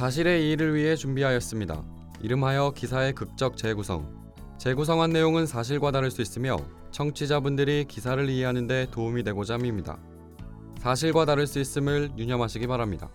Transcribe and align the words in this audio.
사실의 0.00 0.46
이의를 0.46 0.74
위해 0.74 0.96
준비하였습니다. 0.96 1.84
이름하여 2.22 2.70
기사의 2.74 3.12
극적 3.12 3.58
재구성. 3.58 4.32
재구성한 4.56 5.10
내용은 5.10 5.44
사실과 5.44 5.90
다를 5.90 6.10
수 6.10 6.22
있으며 6.22 6.56
청취자분들이 6.90 7.84
기사를 7.84 8.26
이해하는 8.30 8.66
데 8.66 8.86
도움이 8.90 9.24
되고자 9.24 9.56
합니다. 9.56 9.98
사실과 10.78 11.26
다를 11.26 11.46
수 11.46 11.60
있음을 11.60 12.12
유념하시기 12.16 12.66
바랍니다. 12.66 13.10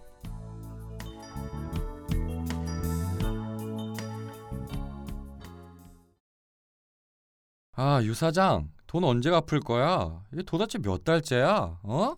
아, 7.72 8.00
유 8.04 8.14
사장, 8.14 8.70
돈 8.86 9.06
언제 9.06 9.32
갚을 9.32 9.60
거야? 9.62 10.24
이게 10.32 10.44
도대체 10.44 10.78
몇 10.78 11.04
달째야? 11.04 11.80
어? 11.82 12.16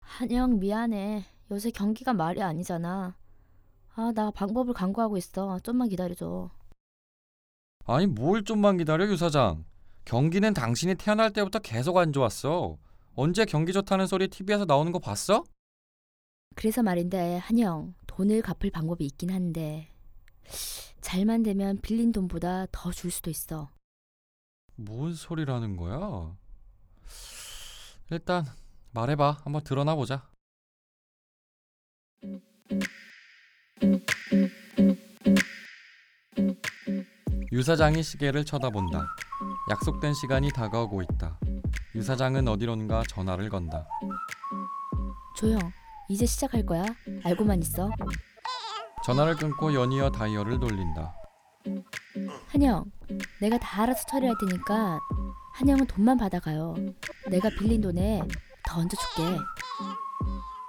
한영 0.00 0.58
미안해. 0.58 1.24
요새 1.52 1.70
경기가 1.70 2.12
말이 2.12 2.42
아니잖아. 2.42 3.21
아, 3.94 4.12
나 4.14 4.30
방법을 4.30 4.74
강구하고 4.74 5.16
있어. 5.18 5.58
좀만 5.60 5.88
기다려줘. 5.88 6.50
아니 7.84 8.06
뭘 8.06 8.44
좀만 8.44 8.78
기다려 8.78 9.06
유 9.06 9.16
사장. 9.16 9.64
경기는 10.04 10.52
당신이 10.54 10.94
태어날 10.96 11.32
때부터 11.32 11.58
계속 11.58 11.96
안 11.98 12.12
좋았어. 12.12 12.78
언제 13.14 13.44
경기 13.44 13.72
좋다는 13.72 14.06
소리 14.06 14.28
TV에서 14.28 14.64
나오는 14.64 14.90
거 14.92 14.98
봤어? 14.98 15.44
그래서 16.54 16.82
말인데, 16.82 17.38
한영, 17.38 17.94
돈을 18.06 18.42
갚을 18.42 18.70
방법이 18.72 19.04
있긴 19.06 19.30
한데, 19.30 19.92
잘만 21.00 21.42
되면 21.42 21.78
빌린 21.80 22.12
돈보다 22.12 22.66
더 22.72 22.92
줄 22.92 23.10
수도 23.10 23.30
있어. 23.30 23.70
뭔 24.76 25.14
소리라는 25.14 25.76
거야? 25.76 26.36
일단 28.10 28.44
말해봐. 28.92 29.40
한번 29.44 29.62
드러나 29.64 29.94
보자. 29.94 30.28
유 37.52 37.62
사장이 37.62 38.02
시계를 38.02 38.44
쳐다본다. 38.44 39.06
약속된 39.70 40.14
시간이 40.14 40.50
다가오고 40.52 41.02
있다. 41.02 41.38
유 41.94 42.02
사장은 42.02 42.48
어디론가 42.48 43.02
전화를 43.08 43.48
건다. 43.50 43.86
조영, 45.36 45.58
이제 46.08 46.24
시작할 46.26 46.64
거야. 46.64 46.84
알고만 47.24 47.60
있어. 47.62 47.90
전화를 49.04 49.36
끊고 49.36 49.74
연이어 49.74 50.10
다이얼을 50.10 50.60
돌린다. 50.60 51.14
한영, 52.48 52.84
내가 53.40 53.58
다 53.58 53.82
알아서 53.82 54.04
처리할 54.06 54.36
테니까 54.38 55.00
한영은 55.54 55.86
돈만 55.86 56.16
받아가요. 56.16 56.74
내가 57.28 57.48
빌린 57.50 57.80
돈에 57.80 58.22
더 58.64 58.80
얹어줄게. 58.80 59.22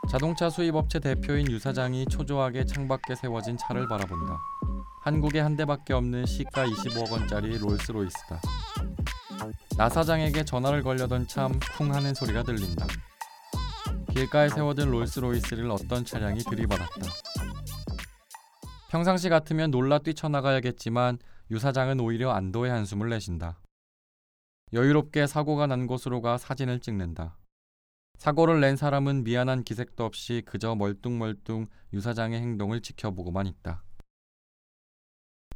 자동차 0.10 0.50
수입업체 0.50 1.00
대표인 1.00 1.50
유 1.52 1.58
사장이 1.60 2.06
초조하게 2.06 2.66
창밖에 2.66 3.16
세워진 3.16 3.58
차를 3.58 3.88
바라본다. 3.88 4.38
한국에 5.02 5.40
한 5.40 5.56
대밖에 5.56 5.94
없는 5.94 6.26
시가 6.26 6.66
25억 6.68 7.12
원짜리 7.12 7.58
롤스로이스다. 7.58 8.40
나 9.78 9.90
사장에게 9.90 10.44
전화를 10.46 10.84
걸려던 10.84 11.28
참 11.28 11.60
쿵 11.78 11.94
하는 11.94 12.14
소리가 12.14 12.44
들린다. 12.44 12.86
길가에 14.12 14.50
세워둔 14.50 14.92
롤스로이스를 14.92 15.70
어떤 15.72 16.06
차량이 16.06 16.40
들이받았다. 16.42 17.08
평상시 18.92 19.28
같으면 19.30 19.72
놀라 19.72 19.98
뛰쳐나가야겠지만 19.98 21.18
유 21.52 21.58
사장은 21.60 22.00
오히려 22.00 22.32
안도의 22.32 22.72
한숨을 22.72 23.10
내쉰다. 23.10 23.60
여유롭게 24.72 25.26
사고가 25.28 25.66
난 25.68 25.88
곳으로 25.88 26.22
가 26.22 26.38
사진을 26.38 26.80
찍는다. 26.80 27.36
사고를 28.24 28.62
낸 28.62 28.78
사람은 28.78 29.26
미안한 29.26 29.66
기색도 29.66 30.06
없이 30.06 30.44
그저 30.46 30.76
멀뚱멀뚱 30.76 31.68
유 31.92 32.00
사장의 32.00 32.40
행동을 32.40 32.80
지켜보고만 32.80 33.48
있다. 33.48 33.84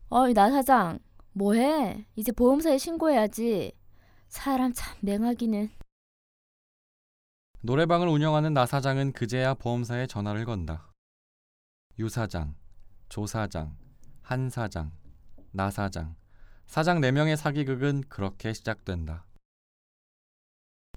어이, 0.09 0.33
나 0.33 0.51
사장. 0.51 0.99
뭐해? 1.31 2.05
이제 2.17 2.33
보험사에 2.33 2.77
신고해야지. 2.77 3.71
사람 4.27 4.73
참 4.73 4.97
맹하기는. 4.99 5.69
노래방을 7.61 8.09
운영하는 8.09 8.53
나 8.53 8.65
사장은 8.65 9.13
그제야 9.13 9.53
보험사에 9.53 10.05
전화를 10.07 10.43
건다. 10.43 10.91
유 11.99 12.09
사장, 12.09 12.53
조 13.07 13.25
사장, 13.25 13.77
한 14.21 14.49
사장, 14.49 14.91
나 15.53 15.71
사장, 15.71 16.17
사장 16.65 16.99
4명의 16.99 17.37
사기극은 17.37 18.03
그렇게 18.09 18.51
시작된다. 18.51 19.26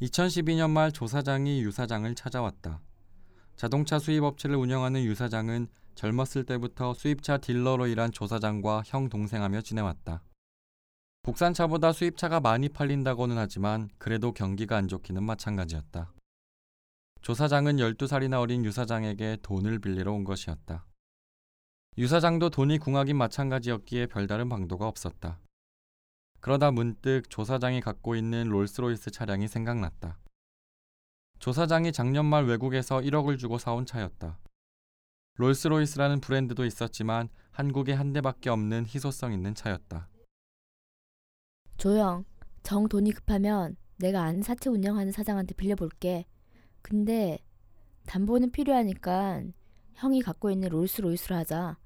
2012년 0.00 0.70
말 0.70 0.92
조 0.92 1.06
사장이 1.06 1.60
유 1.60 1.70
사장을 1.70 2.12
찾아왔다. 2.14 2.80
자동차 3.56 3.98
수입 3.98 4.24
업체를 4.24 4.56
운영하는 4.56 5.04
유 5.04 5.14
사장은 5.14 5.68
젊었을 5.94 6.44
때부터 6.46 6.94
수입차 6.94 7.36
딜러로 7.36 7.86
일한 7.86 8.10
조 8.10 8.26
사장과 8.26 8.82
형 8.86 9.10
동생하며 9.10 9.60
지내왔다. 9.60 10.22
국산차보다 11.22 11.92
수입차가 11.92 12.40
많이 12.40 12.70
팔린다고는 12.70 13.36
하지만 13.36 13.90
그래도 13.98 14.32
경기가 14.32 14.78
안 14.78 14.88
좋기는 14.88 15.22
마찬가지였다. 15.22 16.14
조 17.20 17.34
사장은 17.34 17.76
12살이나 17.76 18.40
어린 18.40 18.64
유 18.64 18.72
사장에게 18.72 19.36
돈을 19.42 19.80
빌리러 19.80 20.14
온 20.14 20.24
것이었다. 20.24 20.86
유 21.98 22.08
사장도 22.08 22.48
돈이 22.48 22.78
궁하긴 22.78 23.18
마찬가지였기에 23.18 24.06
별다른 24.06 24.48
방도가 24.48 24.88
없었다. 24.88 25.38
그러다 26.40 26.70
문득 26.70 27.28
조 27.28 27.44
사장이 27.44 27.80
갖고 27.80 28.16
있는 28.16 28.48
롤스로이스 28.48 29.10
차량이 29.10 29.46
생각났다. 29.46 30.18
조 31.38 31.52
사장이 31.52 31.92
작년 31.92 32.26
말 32.26 32.44
외국에서 32.44 32.98
1억을 32.98 33.38
주고 33.38 33.58
사온 33.58 33.86
차였다. 33.86 34.38
롤스로이스라는 35.36 36.20
브랜드도 36.20 36.64
있었지만 36.64 37.28
한국에 37.50 37.92
한 37.92 38.12
대밖에 38.12 38.50
없는 38.50 38.86
희소성 38.86 39.32
있는 39.32 39.54
차였다. 39.54 40.08
조영, 41.76 42.24
정 42.62 42.88
돈이 42.88 43.12
급하면 43.12 43.76
내가 43.96 44.22
아는 44.22 44.42
사채 44.42 44.68
운영하는 44.68 45.12
사장한테 45.12 45.54
빌려볼게. 45.54 46.26
근데 46.82 47.38
담보는 48.06 48.50
필요하니까 48.50 49.42
형이 49.94 50.22
갖고 50.22 50.50
있는 50.50 50.68
롤스로이스로 50.70 51.36
하자. 51.36 51.78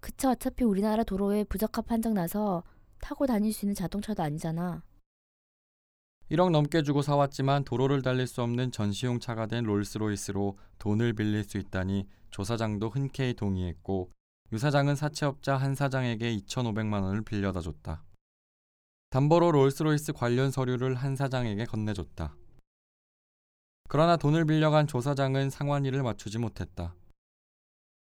그차 0.00 0.30
어차피 0.30 0.64
우리나라 0.64 1.04
도로에 1.04 1.44
부적합 1.44 1.86
판정 1.86 2.14
나서 2.14 2.62
타고 3.02 3.26
다닐 3.26 3.52
수 3.52 3.66
있는 3.66 3.74
자동차도 3.74 4.22
아니잖아. 4.22 4.82
1억 6.30 6.50
넘게 6.50 6.82
주고 6.82 7.02
사왔지만 7.02 7.64
도로를 7.64 8.00
달릴 8.00 8.26
수 8.26 8.40
없는 8.42 8.72
전시용 8.72 9.20
차가 9.20 9.46
된 9.46 9.64
롤스로이스로 9.64 10.56
돈을 10.78 11.12
빌릴 11.12 11.44
수 11.44 11.58
있다니 11.58 12.08
조 12.30 12.44
사장도 12.44 12.88
흔쾌히 12.88 13.34
동의했고 13.34 14.10
유 14.52 14.58
사장은 14.58 14.96
사채업자 14.96 15.56
한 15.56 15.74
사장에게 15.74 16.34
2,500만 16.36 17.02
원을 17.02 17.22
빌려다 17.22 17.60
줬다. 17.60 18.04
담보로 19.10 19.52
롤스로이스 19.52 20.14
관련 20.14 20.50
서류를 20.50 20.94
한 20.94 21.16
사장에게 21.16 21.66
건네줬다. 21.66 22.34
그러나 23.88 24.16
돈을 24.16 24.46
빌려간 24.46 24.86
조 24.86 25.02
사장은 25.02 25.50
상환일을 25.50 26.02
맞추지 26.02 26.38
못했다. 26.38 26.94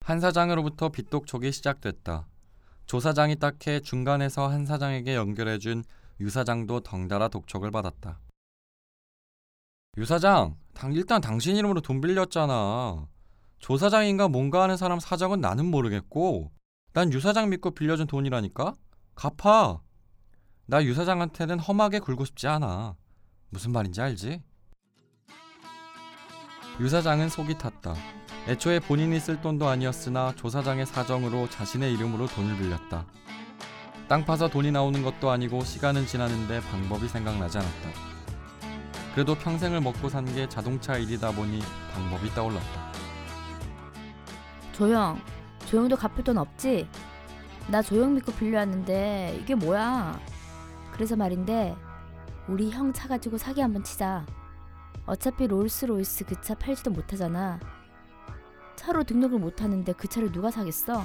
한 0.01 0.19
사장으로부터 0.19 0.89
빚독촉이 0.89 1.51
시작됐다. 1.53 2.27
조 2.87 2.99
사장이 3.01 3.35
딱해 3.35 3.81
중간에서 3.81 4.47
한 4.47 4.65
사장에게 4.65 5.15
연결해준 5.15 5.83
유 6.21 6.29
사장도 6.29 6.79
덩달아 6.81 7.27
독촉을 7.27 7.69
받았다. 7.69 8.19
유 9.97 10.05
사장, 10.05 10.55
당, 10.73 10.93
일단 10.93 11.19
당신 11.21 11.55
이름으로 11.57 11.81
돈 11.81 11.99
빌렸잖아. 12.01 13.07
조 13.59 13.77
사장인가 13.77 14.27
뭔가 14.29 14.63
하는 14.63 14.77
사람 14.77 14.99
사정은 14.99 15.41
나는 15.41 15.65
모르겠고, 15.65 16.51
난 16.93 17.11
유 17.11 17.19
사장 17.19 17.49
믿고 17.49 17.71
빌려준 17.71 18.07
돈이라니까? 18.07 18.73
갚아. 19.15 19.81
나 20.65 20.83
유 20.83 20.93
사장한테는 20.93 21.59
험하게 21.59 21.99
굴고 21.99 22.25
싶지 22.25 22.47
않아. 22.47 22.95
무슨 23.49 23.71
말인지 23.71 24.01
알지? 24.01 24.41
유 26.79 26.89
사장은 26.89 27.29
속이 27.29 27.57
탔다. 27.57 27.95
애초에 28.47 28.79
본인이 28.79 29.19
쓸 29.19 29.41
돈도 29.41 29.67
아니었으나 29.67 30.33
조 30.35 30.49
사장의 30.49 30.85
사정으로 30.85 31.49
자신의 31.49 31.93
이름으로 31.93 32.27
돈을 32.27 32.57
빌렸다. 32.57 33.05
땅 34.07 34.23
파서 34.23 34.47
돈이 34.47 34.71
나오는 34.71 35.03
것도 35.03 35.29
아니고 35.29 35.63
시간은 35.65 36.05
지나는데 36.05 36.61
방법이 36.61 37.09
생각나지 37.09 37.57
않았다. 37.57 37.89
그래도 39.13 39.35
평생을 39.35 39.81
먹고 39.81 40.07
산 40.09 40.25
게 40.33 40.47
자동차 40.47 40.97
일이다 40.97 41.31
보니 41.31 41.59
방법이 41.93 42.29
떠올랐다. 42.29 42.87
조영, 44.73 45.19
조영도 45.65 45.97
갚을 45.97 46.23
돈 46.23 46.37
없지? 46.37 46.87
나 47.67 47.81
조영 47.81 48.13
믿고 48.15 48.31
빌려왔는데 48.33 49.39
이게 49.41 49.55
뭐야? 49.55 50.17
그래서 50.93 51.15
말인데 51.17 51.75
우리 52.47 52.69
형 52.71 52.93
차 52.93 53.09
가지고 53.09 53.37
사기 53.37 53.59
한번 53.59 53.83
치자. 53.83 54.25
어차피 55.05 55.47
롤스로이스 55.47 56.25
그 56.25 56.39
차 56.41 56.53
팔지도 56.55 56.91
못하잖아. 56.91 57.59
차로 58.77 59.03
등록을 59.03 59.39
못하는데 59.39 59.91
그 59.93 60.07
차를 60.07 60.31
누가 60.31 60.49
사겠어? 60.49 61.03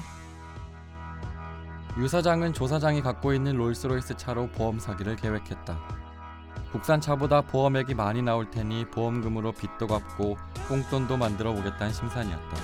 유 1.99 2.07
사장은 2.07 2.53
조 2.53 2.67
사장이 2.69 3.03
갖고 3.03 3.33
있는 3.35 3.57
롤스로이스 3.57 4.17
차로 4.17 4.49
보험 4.51 4.79
사기를 4.79 5.17
계획했다. 5.17 5.79
국산 6.71 7.01
차보다 7.01 7.41
보험액이 7.43 7.95
많이 7.95 8.23
나올 8.23 8.51
테니 8.51 8.87
보험금으로 8.91 9.53
빚도 9.53 9.87
갚고 9.89 10.39
꽁돈도 10.69 11.17
만들어 11.17 11.53
보겠다는 11.53 11.93
심산이었다. 11.93 12.57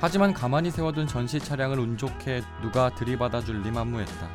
하지만 0.00 0.32
가만히 0.32 0.70
세워둔 0.70 1.06
전시 1.06 1.38
차량을 1.38 1.78
운 1.78 1.96
좋게 1.98 2.42
누가 2.62 2.90
들이받아 2.94 3.42
줄 3.42 3.62
리 3.62 3.70
만무했다. 3.70 4.28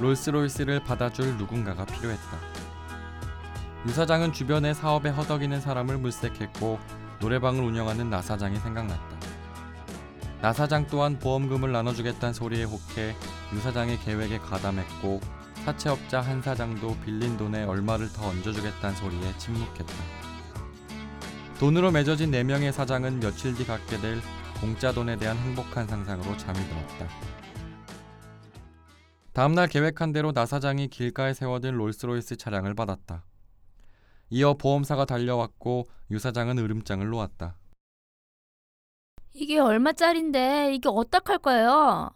롤스로이스를 0.00 0.82
받아줄 0.84 1.36
누군가가 1.36 1.84
필요했다. 1.84 2.38
유 3.86 3.90
사장은 3.90 4.32
주변에 4.32 4.74
사업에 4.74 5.10
허덕이는 5.10 5.60
사람을 5.60 5.98
물색했고 5.98 6.78
노래방을 7.20 7.62
운영하는 7.62 8.10
나 8.10 8.22
사장이 8.22 8.58
생각났다. 8.58 9.18
나 10.40 10.52
사장 10.52 10.86
또한 10.86 11.18
보험금을 11.18 11.72
나눠주겠다는 11.72 12.32
소리에 12.32 12.64
혹해 12.64 13.16
유 13.52 13.60
사장의 13.60 13.98
계획에 14.00 14.38
가담했고 14.38 15.20
사채업자 15.64 16.20
한 16.20 16.40
사장도 16.40 16.96
빌린 17.04 17.36
돈에 17.36 17.64
얼마를 17.64 18.12
더 18.12 18.28
얹어주겠다는 18.28 18.96
소리에 18.96 19.36
침묵했다. 19.38 19.94
돈으로 21.58 21.90
맺어진 21.90 22.30
네 22.30 22.44
명의 22.44 22.72
사장은 22.72 23.18
며칠 23.18 23.54
뒤 23.54 23.66
갖게 23.66 23.98
될 24.00 24.20
공짜 24.60 24.92
돈에 24.92 25.16
대한 25.16 25.36
행복한 25.36 25.86
상상으로 25.86 26.36
잠이 26.36 26.58
들었다. 26.58 27.08
다음날 29.32 29.68
계획한 29.68 30.12
대로 30.12 30.32
나 30.32 30.46
사장이 30.46 30.88
길가에 30.88 31.34
세워둔 31.34 31.76
롤스로이스 31.76 32.36
차량을 32.36 32.74
받았다. 32.74 33.24
이어 34.30 34.54
보험사가 34.54 35.04
달려왔고 35.04 35.86
유 36.10 36.18
사장은 36.18 36.58
으름장을 36.58 37.06
놓았다. 37.08 37.56
이게 39.34 39.58
얼마짜린데 39.58 40.74
이게 40.74 40.88
어떡할 40.88 41.38
거예요? 41.38 42.10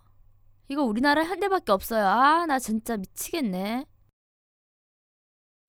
이거 0.69 0.83
우리나라에 0.83 1.25
한 1.25 1.41
대밖에 1.41 1.73
없어요. 1.73 2.07
아, 2.07 2.47
나 2.47 2.59
진짜 2.59 2.97
미치겠네. 2.97 3.87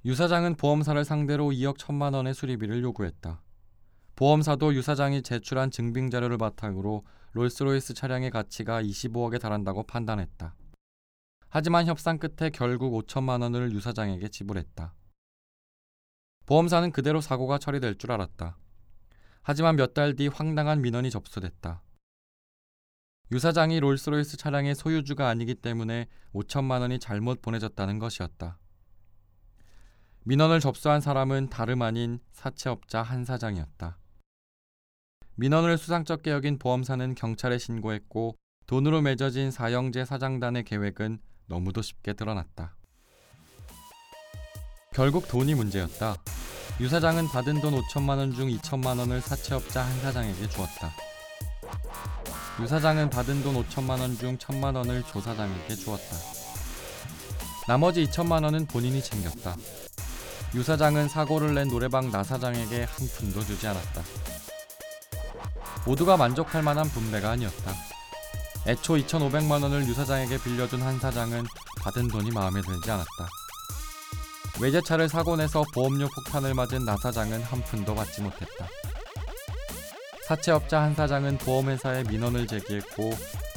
유 0.05 0.15
사장은 0.15 0.55
보험사를 0.55 1.03
상대로 1.05 1.49
2억 1.51 1.77
1천만 1.77 2.13
원의 2.13 2.33
수리비를 2.33 2.81
요구했다. 2.83 3.41
보험사도 4.15 4.75
유 4.75 4.81
사장이 4.81 5.21
제출한 5.21 5.71
증빙 5.71 6.09
자료를 6.09 6.37
바탕으로 6.37 7.05
롤스로이스 7.31 7.93
차량의 7.93 8.29
가치가 8.31 8.81
25억에 8.81 9.39
달한다고 9.39 9.83
판단했다. 9.83 10.55
하지만 11.49 11.85
협상 11.85 12.17
끝에 12.17 12.49
결국 12.49 12.93
5천만 12.93 13.41
원을 13.41 13.71
유 13.71 13.79
사장에게 13.79 14.27
지불했다. 14.27 14.93
보험사는 16.45 16.91
그대로 16.91 17.21
사고가 17.21 17.57
처리될 17.57 17.97
줄 17.97 18.11
알았다. 18.11 18.57
하지만 19.41 19.75
몇 19.75 19.93
달 19.93 20.15
뒤 20.15 20.27
황당한 20.27 20.81
민원이 20.81 21.09
접수됐다. 21.11 21.81
유 23.31 23.39
사장이 23.39 23.79
롤스로이스 23.79 24.37
차량의 24.37 24.75
소유주가 24.75 25.27
아니기 25.29 25.55
때문에 25.55 26.07
5천만 26.33 26.81
원이 26.81 26.99
잘못 26.99 27.41
보내졌다는 27.41 27.99
것이었다. 27.99 28.59
민원을 30.25 30.59
접수한 30.59 31.01
사람은 31.01 31.49
다름 31.49 31.81
아닌 31.81 32.19
사채업자 32.31 33.01
한 33.01 33.25
사장이었다. 33.25 33.97
민원을 35.35 35.77
수상쩍게 35.77 36.31
여긴 36.31 36.59
보험사는 36.59 37.15
경찰에 37.15 37.57
신고했고 37.57 38.37
돈으로 38.67 39.01
맺어진 39.01 39.51
사형제 39.51 40.05
사장단의 40.05 40.63
계획은 40.63 41.19
너무도 41.47 41.81
쉽게 41.81 42.13
드러났다. 42.13 42.75
결국 44.93 45.27
돈이 45.27 45.55
문제였다. 45.55 46.15
유 46.79 46.89
사장은 46.89 47.27
받은 47.29 47.61
돈 47.61 47.79
5천만 47.81 48.17
원 48.17 48.33
중 48.33 48.49
2천만 48.49 48.97
원을 48.99 49.21
사채업자 49.21 49.83
한 49.83 50.01
사장에게 50.01 50.47
주었다. 50.49 50.91
유 52.61 52.67
사장은 52.67 53.09
받은 53.09 53.43
돈 53.43 53.55
5천만 53.63 53.99
원 53.99 54.17
중 54.17 54.37
1천만 54.37 54.75
원을 54.75 55.03
조 55.03 55.19
사장에게 55.21 55.75
주었다. 55.75 56.15
나머지 57.67 58.05
2천만 58.05 58.43
원은 58.43 58.67
본인이 58.67 59.01
챙겼다. 59.01 59.55
유 60.55 60.63
사장은 60.63 61.09
사고를 61.09 61.55
낸 61.55 61.67
노래방 61.67 62.11
나 62.11 62.23
사장에게 62.23 62.83
한 62.83 63.07
푼도 63.07 63.43
주지 63.45 63.67
않았다. 63.67 64.01
모두가 65.85 66.17
만족할 66.17 66.61
만한 66.61 66.87
분배가 66.89 67.31
아니었다. 67.31 67.73
애초 68.67 68.93
2,500만 68.93 69.63
원을 69.63 69.87
유 69.87 69.93
사장에게 69.93 70.37
빌려준 70.41 70.81
한 70.81 70.99
사장은 70.99 71.45
받은 71.81 72.07
돈이 72.09 72.31
마음에 72.31 72.61
들지 72.61 72.91
않았다. 72.91 73.27
외제차를 74.61 75.09
사고 75.09 75.35
내서 75.35 75.63
보험료 75.73 76.07
폭탄을 76.07 76.53
맞은 76.53 76.85
나 76.85 76.95
사장은 76.97 77.41
한 77.41 77.61
푼도 77.63 77.95
받지 77.95 78.21
못했다. 78.21 78.67
사채업자 80.27 80.81
한 80.81 80.93
사장은 80.95 81.37
보험회사에 81.39 82.03
민원을 82.03 82.47
제기했고 82.47 83.11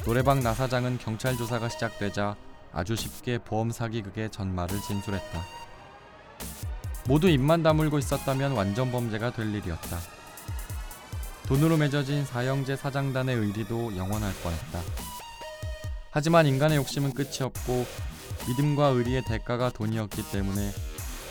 노래방 0.05 0.41
나 0.41 0.55
사장은 0.55 0.99
경찰 0.99 1.37
조사가 1.37 1.69
시작되자 1.69 2.37
아주 2.73 2.97
쉽게 2.97 3.39
보험 3.39 3.71
사기극의 3.71 4.31
전말을 4.31 4.81
진술했다. 4.81 5.45
모두 7.07 7.29
입만 7.29 7.63
다물고 7.63 7.99
있었다면 7.99 8.53
완전 8.53 8.91
범죄가 8.91 9.33
될 9.33 9.55
일이었다. 9.55 9.99
돈으로 11.47 11.77
맺어진 11.77 12.25
사형제 12.25 12.75
사장단의 12.75 13.37
의리도 13.37 13.97
영원할 13.97 14.33
뻔했다. 14.43 14.81
하지만 16.11 16.47
인간의 16.47 16.79
욕심은 16.79 17.15
끝이 17.15 17.43
없고 17.43 17.87
믿음과 18.49 18.89
의리의 18.89 19.23
대가가 19.25 19.71
돈이었기 19.71 20.31
때문에 20.31 20.71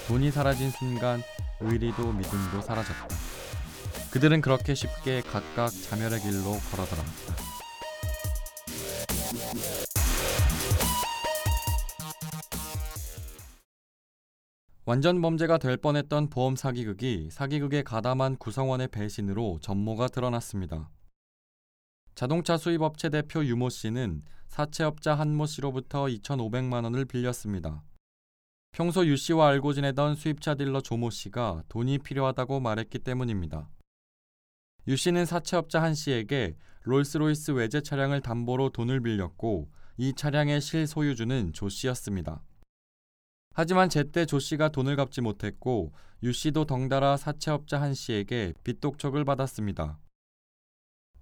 돈이 0.07 0.31
사라진 0.31 0.69
순간 0.71 1.21
의리도 1.61 2.11
믿음도 2.11 2.61
사라졌다. 2.61 3.07
그들은 4.11 4.41
그렇게 4.41 4.75
쉽게 4.75 5.21
각각 5.21 5.69
자멸의 5.69 6.19
길로 6.21 6.57
걸어 6.71 6.85
들어갔다. 6.85 7.55
완전 14.87 15.19
범죄가 15.19 15.57
될 15.57 15.77
뻔했던 15.77 16.29
보험 16.29 16.55
사기극이 16.55 17.29
사기극에 17.31 17.81
가담한 17.81 18.37
구성원의 18.37 18.89
배신으로 18.89 19.57
전모가 19.61 20.09
드러났습니다. 20.09 20.91
자동차 22.13 22.55
수입업체 22.55 23.09
대표 23.09 23.43
유모 23.43 23.69
씨는 23.69 24.21
사채업자 24.55 25.15
한모 25.15 25.47
씨로부터 25.47 26.05
2,500만 26.05 26.85
원을 26.85 27.03
빌렸습니다. 27.03 27.83
평소 28.71 29.05
유 29.05 29.17
씨와 29.17 29.49
알고 29.49 29.73
지내던 29.73 30.15
수입차 30.15 30.55
딜러 30.55 30.79
조모 30.79 31.09
씨가 31.09 31.63
돈이 31.67 31.97
필요하다고 31.97 32.61
말했기 32.61 32.99
때문입니다. 32.99 33.69
유 34.87 34.95
씨는 34.95 35.25
사채업자 35.25 35.81
한 35.81 35.93
씨에게 35.93 36.55
롤스로이스 36.83 37.51
외제 37.51 37.81
차량을 37.81 38.21
담보로 38.21 38.69
돈을 38.69 39.01
빌렸고 39.01 39.69
이 39.97 40.13
차량의 40.13 40.61
실소유주는 40.61 41.51
조 41.51 41.67
씨였습니다. 41.67 42.41
하지만 43.55 43.89
제때 43.89 44.25
조 44.25 44.39
씨가 44.39 44.69
돈을 44.69 44.95
갚지 44.95 45.19
못했고 45.19 45.91
유 46.23 46.31
씨도 46.31 46.63
덩달아 46.63 47.17
사채업자 47.17 47.81
한 47.81 47.93
씨에게 47.93 48.53
빚독촉을 48.63 49.25
받았습니다. 49.25 49.99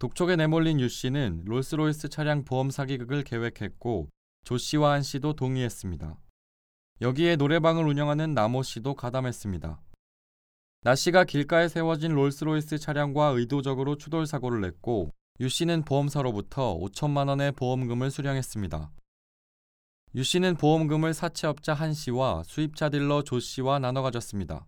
독촉에 0.03 0.35
내몰린 0.35 0.81
유 0.81 0.89
씨는 0.89 1.43
롤스로이스 1.45 2.09
차량 2.09 2.43
보험 2.43 2.69
사기극을 2.71 3.23
계획했고 3.23 4.09
조 4.43 4.57
씨와 4.57 4.91
한 4.91 5.01
씨도 5.01 5.31
동의했습니다. 5.31 6.19
여기에 6.99 7.37
노래방을 7.37 7.85
운영하는 7.85 8.33
나모 8.33 8.63
씨도 8.63 8.95
가담했습니다. 8.95 9.81
나 10.81 10.95
씨가 10.95 11.23
길가에 11.23 11.69
세워진 11.69 12.11
롤스로이스 12.15 12.79
차량과 12.79 13.27
의도적으로 13.27 13.95
추돌 13.95 14.27
사고를 14.27 14.59
냈고 14.59 15.09
유 15.39 15.47
씨는 15.47 15.85
보험사로부터 15.85 16.77
5천만 16.79 17.29
원의 17.29 17.53
보험금을 17.53 18.11
수령했습니다. 18.11 18.91
유 20.15 20.23
씨는 20.25 20.57
보험금을 20.57 21.13
사채업자 21.13 21.73
한 21.73 21.93
씨와 21.93 22.43
수입차 22.43 22.89
딜러 22.89 23.21
조 23.21 23.39
씨와 23.39 23.79
나눠 23.79 24.01
가졌습니다. 24.01 24.67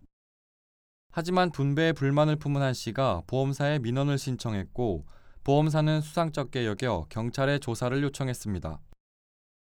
하지만 1.12 1.50
분배에 1.50 1.92
불만을 1.92 2.36
품은 2.36 2.62
한 2.62 2.72
씨가 2.72 3.24
보험사에 3.26 3.80
민원을 3.80 4.16
신청했고 4.16 5.04
보험사는 5.46 6.00
수상쩍게 6.00 6.66
여겨 6.66 7.06
경찰에 7.08 7.60
조사를 7.60 8.02
요청했습니다. 8.02 8.80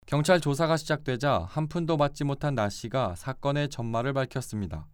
경찰 0.05 0.39
조사가 0.39 0.77
시작되자 0.77 1.47
한 1.49 1.69
푼도 1.69 1.97
받지 1.97 2.23
못한 2.23 2.55
나 2.55 2.69
씨가 2.69 3.15
사건의 3.17 3.71
전말을 3.71 4.13
밝혔습니다. 4.13 4.87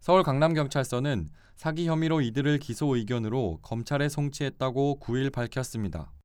서울 0.00 0.24
강남경찰서는 0.24 1.28
사기 1.54 1.86
혐의로 1.86 2.20
이들을 2.20 2.58
기소 2.58 2.96
의견으로 2.96 3.60
검찰에 3.62 4.08
송치했다고 4.08 4.98
9일 5.00 5.32
밝혔습니다. 5.32 6.12